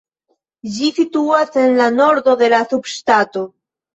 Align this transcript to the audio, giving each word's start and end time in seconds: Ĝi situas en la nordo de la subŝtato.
Ĝi 0.77 0.87
situas 0.99 1.59
en 1.65 1.77
la 1.81 1.89
nordo 1.97 2.35
de 2.39 2.51
la 2.55 2.63
subŝtato. 2.73 3.45